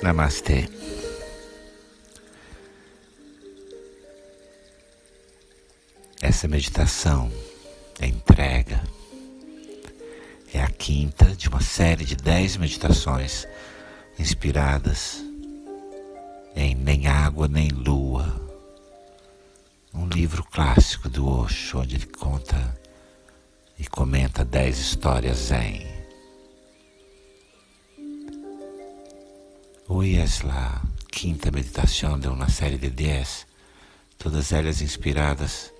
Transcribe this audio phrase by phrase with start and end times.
[0.00, 0.68] Namastê.
[6.20, 7.32] Essa meditação
[7.98, 8.80] é entrega.
[10.54, 13.48] É a quinta de uma série de dez meditações
[14.16, 15.24] inspiradas
[16.54, 18.51] em Nem Água Nem Lua,
[19.94, 22.78] um livro clássico do Osho, onde ele conta
[23.78, 25.92] e comenta dez histórias zen.
[30.22, 33.46] Es la quinta meditação de uma série de dez,
[34.16, 35.72] todas elas inspiradas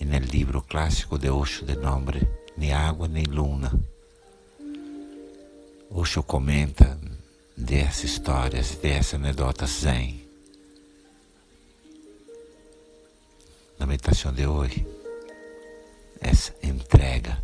[0.00, 2.26] no livro clássico de Osho de nome
[2.56, 3.72] Ni Água Nem Luna.
[5.90, 6.98] Osho comenta
[7.56, 10.23] dessas histórias, dessas anedotas zen.
[13.84, 14.86] Na meditação de hoje,
[16.18, 17.36] essa entrega.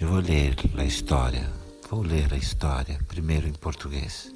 [0.00, 1.48] Eu vou ler a história
[1.88, 4.34] Vou ler a história, primeiro em português.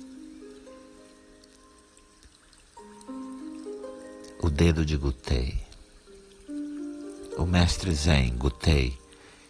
[4.40, 5.58] O dedo de Gutei.
[7.36, 8.96] O mestre Zen, Gutei,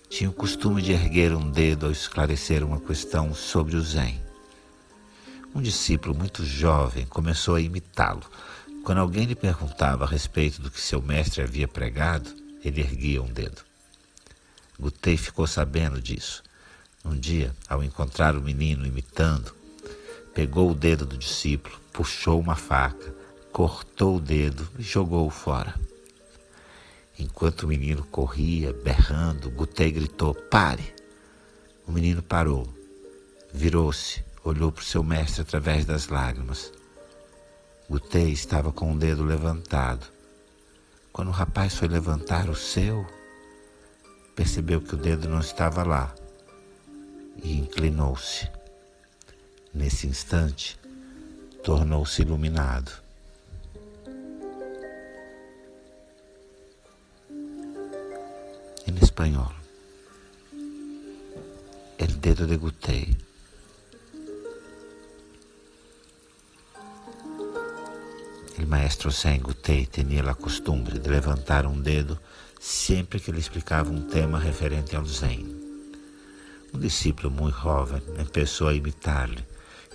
[0.09, 4.19] tinha o costume de erguer um dedo ao esclarecer uma questão sobre o Zen.
[5.55, 8.25] Um discípulo muito jovem começou a imitá-lo.
[8.89, 12.31] Quando alguém lhe perguntava a respeito do que seu mestre havia pregado,
[12.65, 13.61] ele erguia um dedo.
[14.81, 16.43] Gutei ficou sabendo disso
[17.05, 19.55] um dia, ao encontrar o menino imitando,
[20.33, 23.15] pegou o dedo do discípulo, puxou uma faca,
[23.53, 25.75] cortou o dedo e jogou-o fora.
[27.19, 30.95] Enquanto o menino corria, berrando, Gutei gritou: Pare!
[31.87, 32.67] O menino parou,
[33.53, 36.73] virou-se, olhou para o seu mestre através das lágrimas.
[37.91, 40.07] Gutei estava com o dedo levantado.
[41.11, 43.07] Quando o rapaz foi levantar o seu,
[44.37, 46.15] percebeu que o dedo não estava lá
[47.43, 48.47] e inclinou-se.
[49.73, 50.79] Nesse instante,
[51.65, 52.93] tornou-se iluminado.
[58.87, 59.55] Em espanhol,
[61.99, 63.28] el dedo de Gutei.
[68.61, 72.19] O maestro Zen Gutei tinha a costumbre de levantar um dedo
[72.61, 75.47] sempre que ele explicava um tema referente ao Zen.
[76.75, 78.03] Um discípulo muito jovem
[78.33, 79.45] começou a imitar-lhe,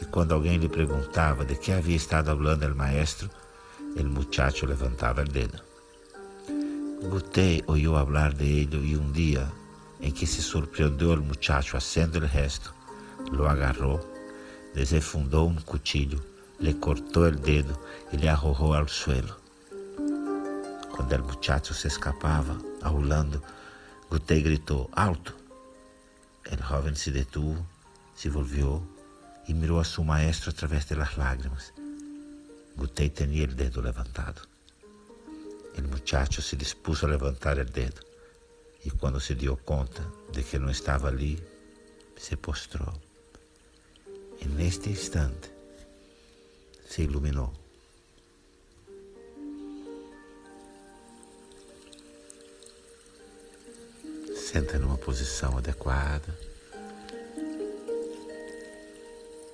[0.01, 3.29] e quando alguém lhe perguntava de que havia estado falando o maestro,
[3.97, 5.62] o muchacho levantava o dedo.
[7.09, 9.45] Gutei ouviu falar de ele e um dia,
[10.00, 12.74] em que se surpreendeu o muchacho haciendo o gesto,
[13.30, 14.00] lo agarrou,
[14.74, 16.32] desenfundou um cuchillo,
[16.63, 17.78] le cortou o dedo
[18.13, 19.35] e le arrojou ao suelo.
[20.94, 23.44] Quando o muchacho se escapava, aulando,
[24.09, 25.34] Gutei gritou: Alto!
[26.46, 27.66] El joven se detuvo,
[28.16, 28.81] se volvió
[29.46, 31.74] y miró a su maestro a través de las lágrimas.
[32.78, 34.41] Gutei tenía el dedo levantado.
[35.75, 38.01] El muchacho se dispuso a levantar el dedo
[38.85, 41.44] y cuando se dio cuenta de que no estaba allí,
[42.16, 42.94] se postró.
[44.40, 45.62] En este instante
[46.94, 47.52] se iluminó.
[54.36, 56.38] Senta numa posição adequada.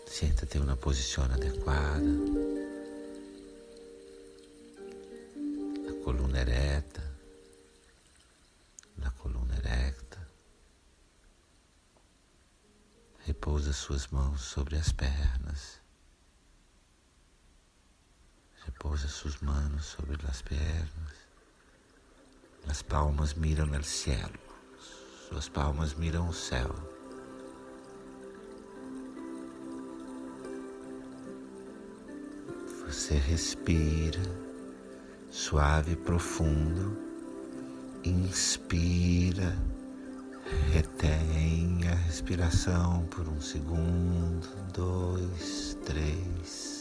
[0.05, 2.11] Senta-te uma posição adequada.
[5.87, 7.09] A coluna ereta.
[8.97, 10.27] Na coluna erecta.
[13.19, 15.79] Repousa suas mãos sobre as pernas.
[18.69, 21.15] Repousa suas mãos sobre as pernas.
[22.67, 24.39] As palmas miram no cielo.
[25.27, 26.69] Suas palmas miram o céu.
[32.85, 34.21] Você respira
[35.31, 36.95] suave e profundo.
[38.03, 39.57] Inspira,
[40.71, 46.78] retém a respiração por um segundo, dois, três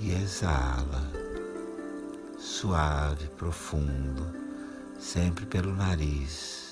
[0.00, 1.10] e exala,
[2.38, 4.26] suave, profundo,
[4.98, 6.68] sempre pelo nariz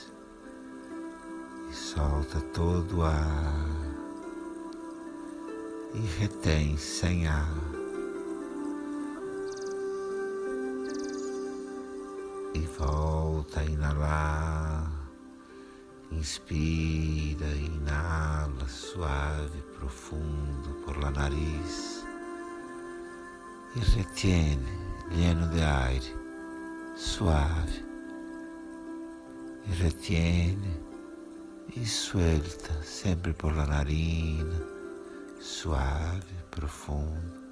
[1.77, 3.67] solta todo o ar
[5.95, 7.55] e retém sem ar.
[12.55, 14.91] E volta a inalar,
[16.11, 21.96] inspira, inala suave, profundo por la nariz
[23.77, 26.15] e retiene lleno de aire,
[26.95, 27.85] suave,
[29.65, 30.81] e retiene
[31.75, 34.59] e suelta sempre por la narina,
[35.39, 37.45] suave, profundo,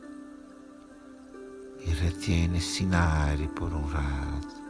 [1.80, 4.62] e retiene sin aire por um rato.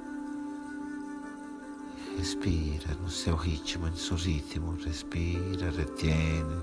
[2.16, 6.62] Respira no seu ritmo, no seu ritmo, respira, retiene,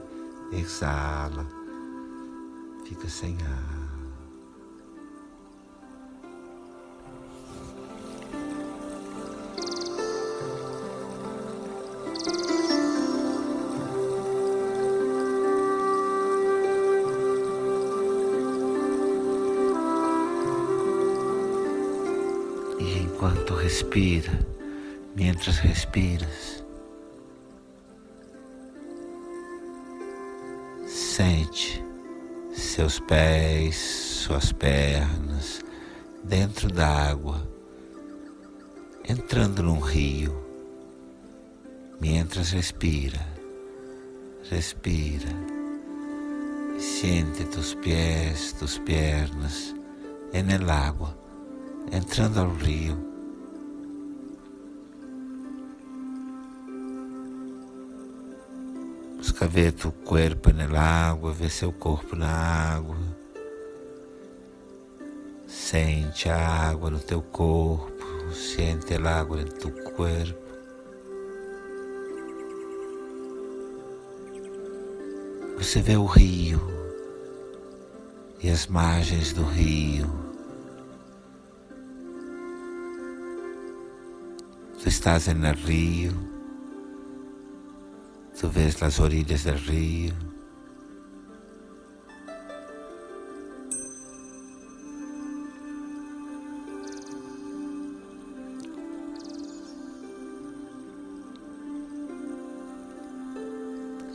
[0.51, 1.47] exala,
[2.83, 3.90] fica sem ar.
[22.81, 24.31] Enquanto respira,
[25.15, 26.63] mientras respiras.
[30.87, 31.83] Sente
[32.53, 35.61] seus pés, suas pernas
[36.23, 37.47] dentro da água,
[39.07, 40.39] entrando num rio.
[41.99, 43.23] Mientras respira,
[44.49, 45.29] respira.
[46.79, 49.75] Siente tus pés, tus pernas
[50.33, 51.15] en el agua,
[51.89, 52.97] entrando ao rio.
[59.17, 62.97] Busca ver tu corpo na água, ver seu corpo na água.
[65.47, 70.41] Sente a água no teu corpo, sente a água no teu corpo.
[75.57, 76.59] Você vê o rio
[78.41, 80.30] e as margens do rio.
[84.81, 86.11] Tu estás no rio
[88.39, 90.13] Tu ves las orillas del río.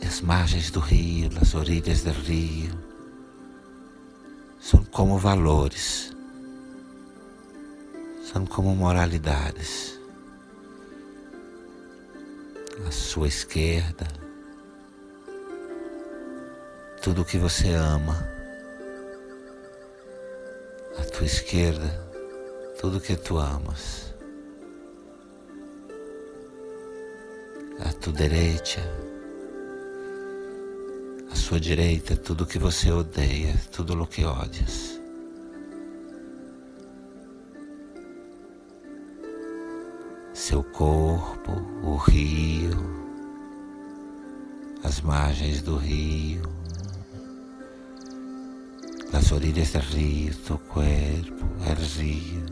[0.05, 2.71] As margens do rio, as orilhas do rio,
[4.59, 6.13] são como valores,
[8.25, 9.96] são como moralidades
[12.85, 14.07] à sua esquerda,
[17.01, 18.27] tudo que você ama,
[20.97, 21.87] à tua esquerda,
[22.79, 24.13] tudo que tu amas,
[27.79, 28.81] à tua direita,
[31.31, 35.06] à sua direita, tudo que você odeia, tudo o que odias.
[40.47, 41.51] Seu corpo,
[41.83, 42.71] o rio,
[44.81, 46.41] as margens do rio,
[49.11, 52.45] as orilhas do rio, teu corpo, o rio.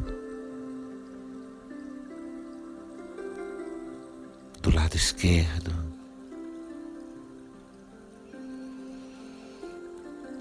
[4.62, 5.72] Do lado esquerdo,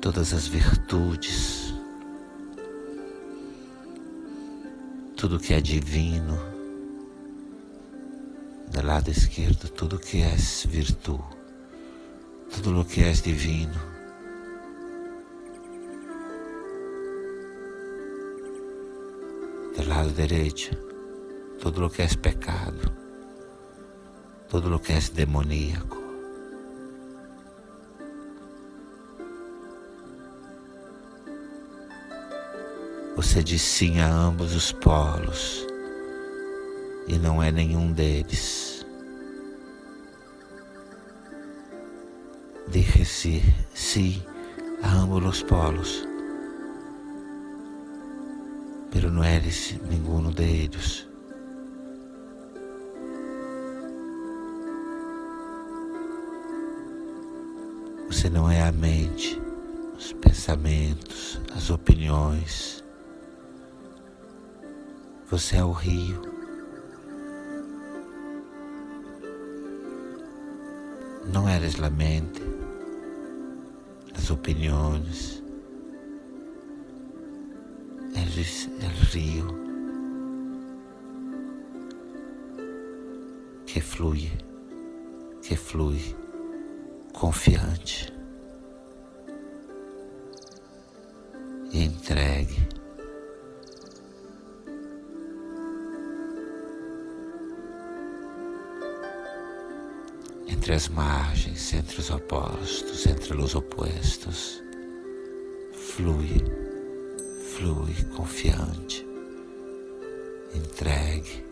[0.00, 1.72] todas as virtudes,
[5.16, 6.53] tudo que é divino
[8.74, 10.34] do lado esquerdo tudo que é
[10.66, 11.22] virtude,
[12.52, 13.80] tudo o que é divino.
[19.76, 20.76] Do lado direito,
[21.60, 22.92] tudo o que é pecado,
[24.48, 26.02] tudo o que é demoníaco.
[33.14, 35.64] Você diz sim a ambos os polos
[37.06, 38.86] e não é nenhum deles.
[42.68, 43.04] Dije
[43.74, 44.22] sí,
[44.82, 46.08] a ambos os polos,
[48.90, 51.06] pero não eres nenhum deles.
[58.08, 59.40] Você não é a mente,
[59.96, 62.82] os pensamentos, as opiniões.
[65.30, 66.43] Você é o rio.
[71.34, 72.40] Não eres a mente,
[74.16, 75.42] as opiniões,
[78.14, 79.48] eres o rio
[83.66, 84.30] que flui,
[85.42, 86.16] que flui
[87.12, 88.12] confiante
[91.72, 92.73] e entregue.
[100.64, 104.62] Entre as margens, entre os opostos, entre os opostos.
[105.74, 106.42] Flui,
[107.52, 109.06] Flui confiante,
[110.54, 111.44] entregue.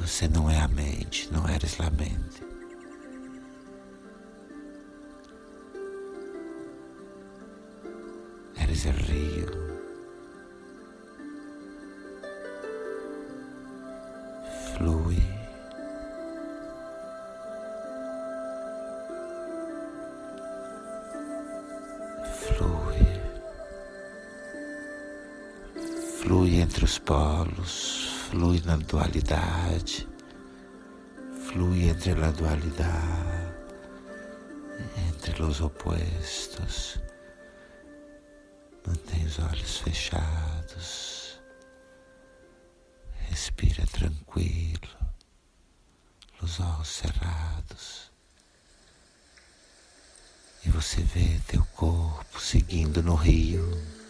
[0.00, 2.42] Você não é a mente, não eres a mente.
[8.56, 9.71] Eres o rio.
[28.32, 30.08] Flui na dualidade,
[31.46, 33.52] flui entre a dualidade,
[35.06, 36.98] entre os opostos.
[38.86, 41.38] Mantém os olhos fechados,
[43.28, 44.96] respira tranquilo,
[46.40, 48.10] os olhos cerrados.
[50.64, 54.01] E você vê teu corpo seguindo no rio.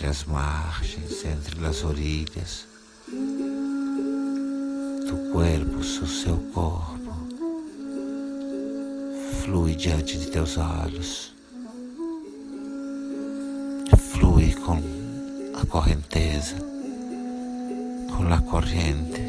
[0.00, 2.66] Entre as margens, entre as orilhas
[5.06, 7.28] do corpo, o seu corpo
[9.42, 11.34] flui diante de teus olhos,
[14.14, 14.80] flui com
[15.60, 16.56] a correnteza,
[18.16, 19.20] com a corrente.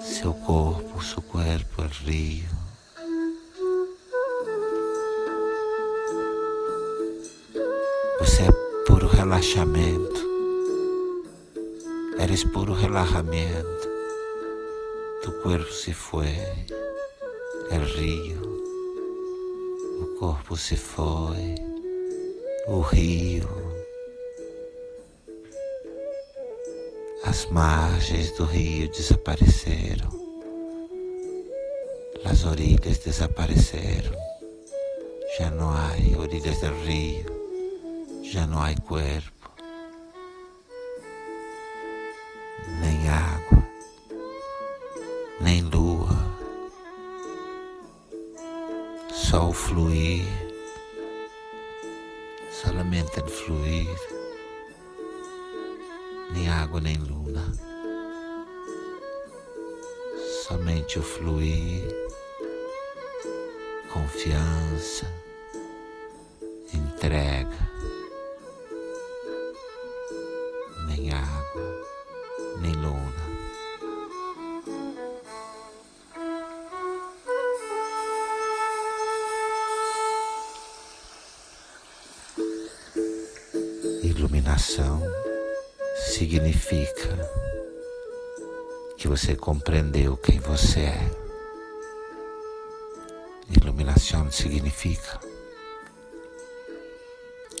[0.00, 2.73] Seu corpo, seu corpo é rio.
[8.20, 8.52] Você é
[8.86, 10.20] puro relaxamento.
[12.16, 13.88] Eres puro relaxamento.
[15.22, 16.28] Tu corpo se foi,
[17.70, 18.40] é rio.
[20.00, 21.56] O corpo se foi,
[22.68, 23.48] o rio.
[27.24, 30.08] As margens do rio desapareceram.
[32.24, 34.14] As orilhas desapareceram.
[35.36, 37.43] Já não há orilhas do rio
[38.34, 39.48] já não há corpo,
[42.80, 43.64] nem água,
[45.40, 46.16] nem lua,
[49.12, 50.26] só o fluir,
[52.50, 54.00] solamente o fluir,
[56.32, 57.52] nem água nem luna,
[60.42, 61.86] somente o fluir,
[63.92, 65.06] confiança,
[66.72, 67.73] entrega.
[84.16, 85.02] Iluminação
[85.96, 87.18] significa
[88.96, 91.10] que você compreendeu quem você é.
[93.60, 95.18] Iluminação significa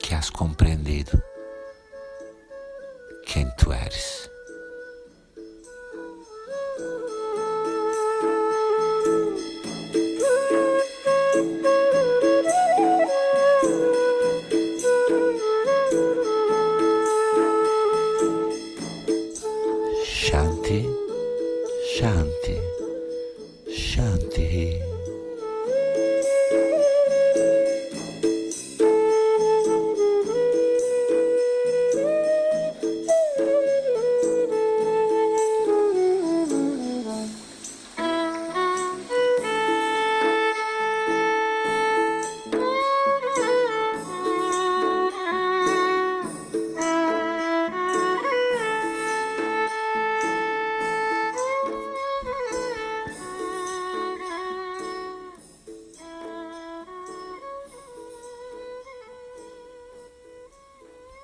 [0.00, 1.20] que has compreendido
[3.26, 4.30] quem tu eres.